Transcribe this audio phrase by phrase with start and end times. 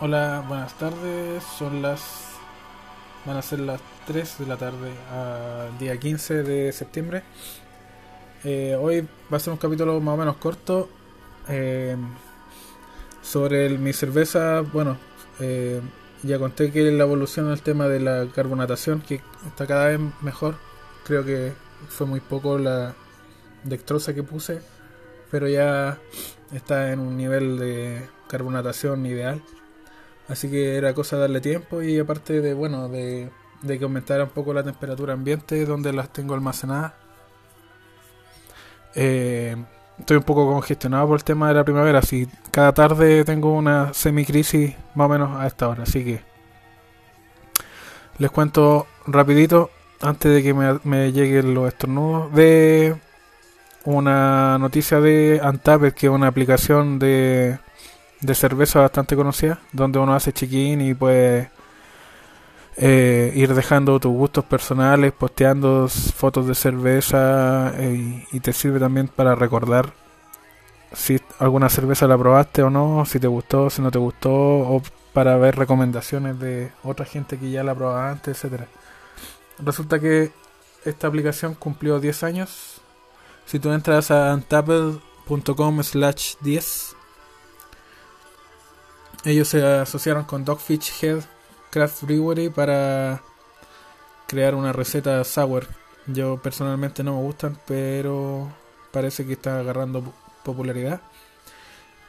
[0.00, 1.42] Hola, buenas tardes.
[1.58, 2.26] Son las.
[3.26, 7.22] Van a ser las 3 de la tarde, al día 15 de septiembre.
[8.44, 10.88] Eh, hoy va a ser un capítulo más o menos corto.
[11.48, 11.96] eh,
[13.22, 14.60] sobre el- mi cerveza.
[14.60, 14.98] Bueno,
[15.40, 15.80] eh,
[16.22, 20.56] ya conté que la evolución del tema de la carbonatación, que está cada vez mejor.
[21.04, 21.52] Creo que
[21.88, 22.94] fue muy poco la
[23.64, 24.60] dextrosa que puse,
[25.30, 25.98] pero ya
[26.52, 29.42] está en un nivel de carbonatación ideal.
[30.30, 33.30] Así que era cosa de darle tiempo y aparte de, bueno, de,
[33.62, 36.92] de que aumentara un poco la temperatura ambiente donde las tengo almacenadas.
[38.94, 39.56] Eh,
[39.98, 43.92] estoy un poco congestionado por el tema de la primavera, así cada tarde tengo una
[43.92, 46.20] semicrisis más o menos a esta hora, así que
[48.18, 49.70] les cuento rapidito
[50.00, 52.96] antes de que me, lleguen los estornudos de
[53.84, 57.58] una noticia de Untapped, que es una aplicación de
[58.20, 61.50] de cerveza bastante conocida, donde uno hace check-in y puede
[62.76, 69.08] eh, ir dejando tus gustos personales, posteando fotos de cerveza eh, y te sirve también
[69.08, 69.92] para recordar
[70.92, 74.82] si alguna cerveza la probaste o no, si te gustó, si no te gustó, o
[75.12, 78.66] para ver recomendaciones de otra gente que ya la probaba antes, etcétera.
[79.58, 80.32] Resulta que
[80.84, 82.80] esta aplicación cumplió 10 años.
[83.46, 86.96] Si tú entras a untapped.com slash 10
[89.24, 91.20] ellos se asociaron con Dogfish Head
[91.70, 93.22] Craft Brewery para
[94.26, 95.66] crear una receta sour.
[96.06, 98.50] Yo personalmente no me gustan, pero
[98.92, 101.00] parece que está agarrando po- popularidad.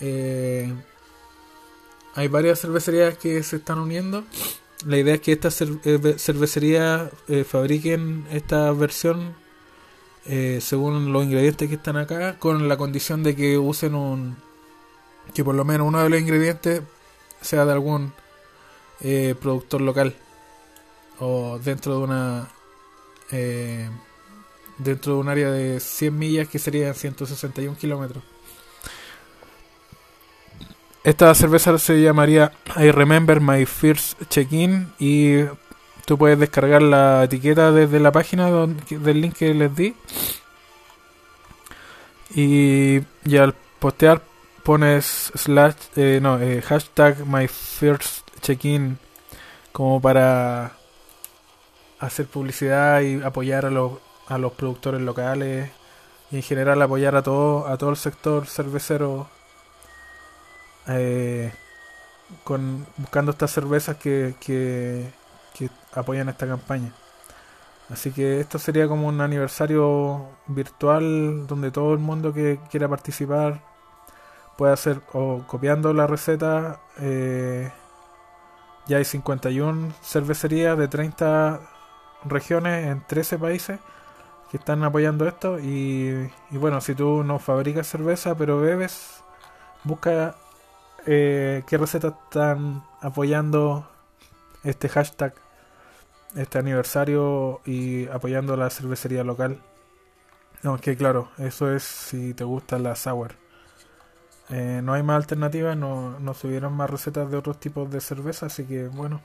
[0.00, 0.72] Eh,
[2.14, 4.24] hay varias cervecerías que se están uniendo.
[4.86, 9.42] La idea es que estas eh, ve- cervecerías eh, fabriquen esta versión
[10.60, 14.36] según los ingredientes que están acá, con la condición de que usen un
[15.34, 16.80] que por lo menos uno de los ingredientes
[17.44, 18.12] sea de algún
[19.00, 20.14] eh, productor local
[21.20, 22.48] o dentro de una
[23.30, 23.88] eh,
[24.78, 28.22] dentro de un área de 100 millas que serían 161 kilómetros.
[31.04, 35.44] Esta cerveza se llamaría I Remember My First Check-in y
[36.06, 39.94] tú puedes descargar la etiqueta desde la página don- del link que les di
[42.34, 44.22] y, y al postear
[44.64, 48.98] pones slash eh, no eh, hashtag my first check-in
[49.72, 50.72] como para
[52.00, 53.92] hacer publicidad y apoyar a los
[54.26, 55.70] a los productores locales
[56.30, 59.28] y en general apoyar a todo a todo el sector cervecero
[60.88, 61.52] eh,
[62.42, 65.12] con buscando estas cervezas que, que,
[65.52, 66.92] que apoyan esta campaña.
[67.90, 73.73] Así que esto sería como un aniversario virtual donde todo el mundo que quiera participar
[74.56, 77.70] puede hacer o copiando la receta eh,
[78.86, 81.60] ya hay 51 cervecerías de 30
[82.24, 83.80] regiones en 13 países
[84.50, 89.22] que están apoyando esto y, bueno si tú no fabricas cerveza pero bebes
[89.84, 90.36] busca
[91.06, 93.88] eh, qué recetas están apoyando
[94.62, 95.34] este hashtag
[96.36, 99.60] este aniversario y apoyando la cervecería local.
[100.62, 103.43] No que claro eso es si te gusta la sour
[104.50, 108.46] eh, no hay más alternativas, no, no subieron más recetas de otros tipos de cerveza,
[108.46, 109.20] así que bueno,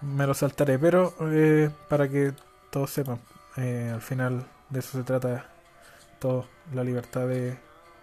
[0.00, 0.78] me lo saltaré.
[0.78, 2.32] Pero eh, para que
[2.70, 3.20] todos sepan,
[3.56, 5.46] eh, al final de eso se trata
[6.18, 7.58] todo, la libertad de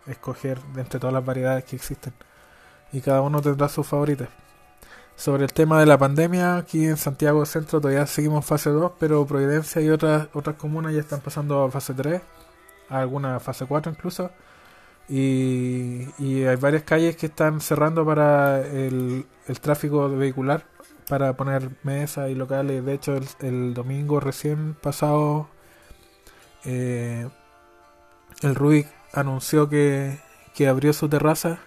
[0.08, 2.14] escoger entre todas las variedades que existen.
[2.92, 4.30] Y cada uno tendrá sus favoritas.
[5.16, 9.25] Sobre el tema de la pandemia, aquí en Santiago Centro todavía seguimos fase 2, pero
[9.28, 12.22] Providencia y otras, otras comunas ya están pasando a fase 3,
[12.90, 14.31] a alguna fase 4 incluso.
[15.09, 16.08] Y,
[16.46, 19.25] hay varias calles que están cerrando para el,
[19.62, 20.66] tráfico vehicular,
[21.08, 22.84] para poner mesas y locales.
[22.86, 25.50] De hecho, el, domingo recién pasado,
[26.66, 27.28] eh,
[28.42, 30.19] el Rubik anunció que,
[30.56, 31.59] que abrió su terraza.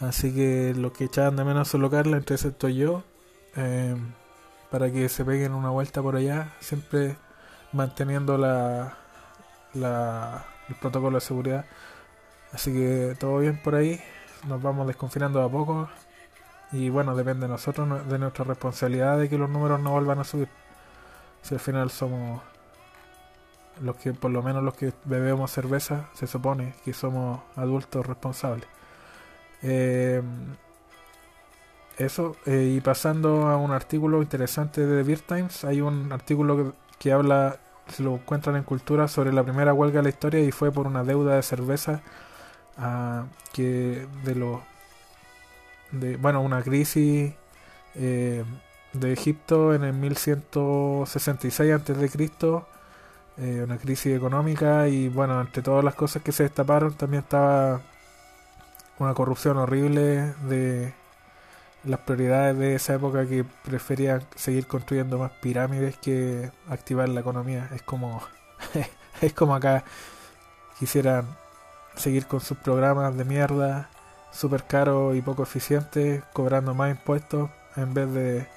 [0.00, 3.02] Así que los que echaban de menos su local, entre ese estoy yo,
[3.56, 3.96] eh,
[4.70, 7.16] para que se peguen una vuelta por allá, siempre
[7.72, 8.98] manteniendo la,
[9.74, 11.64] la, el protocolo de seguridad.
[12.56, 14.00] Así que todo bien por ahí.
[14.48, 15.90] Nos vamos desconfinando de a poco.
[16.72, 20.20] Y bueno, depende de nosotros, no- de nuestra responsabilidad de que los números no vuelvan
[20.20, 20.48] a subir.
[21.42, 22.40] Si al final somos
[23.82, 28.66] los que, por lo menos los que bebemos cerveza, se supone que somos adultos responsables.
[29.62, 30.22] Eh,
[31.98, 36.74] eso, eh, y pasando a un artículo interesante de The Beer Times, hay un artículo
[36.98, 37.56] que habla,
[37.88, 40.86] se lo encuentran en cultura, sobre la primera huelga de la historia y fue por
[40.86, 42.02] una deuda de cerveza
[42.78, 44.60] ah, que de los
[45.92, 47.32] de bueno, una crisis
[47.94, 48.44] eh,
[48.92, 52.30] de Egipto en el 1166 a.C.,
[53.38, 57.82] eh, una crisis económica y bueno, entre todas las cosas que se destaparon también estaba
[58.98, 60.94] una corrupción horrible de
[61.84, 67.68] las prioridades de esa época que preferían seguir construyendo más pirámides que activar la economía.
[67.74, 68.22] Es como
[69.20, 69.84] es como acá
[70.78, 71.26] quisieran
[71.96, 73.88] seguir con sus programas de mierda,
[74.30, 78.48] súper caros y poco eficientes, cobrando más impuestos en vez de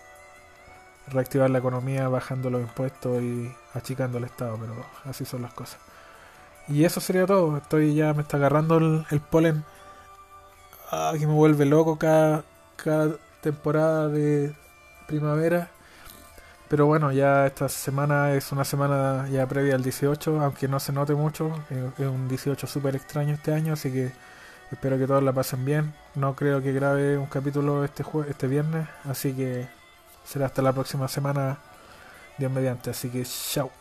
[1.08, 4.74] reactivar la economía bajando los impuestos y achicando el Estado, pero
[5.06, 5.80] así son las cosas.
[6.68, 7.58] Y eso sería todo.
[7.58, 8.78] Estoy ya, me está agarrando
[9.10, 9.64] el, polen
[10.92, 12.44] ah, que me vuelve loco cada,
[12.76, 14.56] cada temporada de
[15.08, 15.72] primavera.
[16.70, 20.94] Pero bueno, ya esta semana es una semana ya previa al 18, aunque no se
[20.94, 21.52] note mucho.
[21.98, 24.12] Es un 18 súper extraño este año, así que
[24.72, 25.94] espero que todos la pasen bien.
[26.16, 29.68] No creo que grabe un capítulo este, este viernes, así que
[30.24, 31.58] será hasta la próxima semana,
[32.38, 32.92] Dios mediante.
[32.92, 33.72] Así que chao.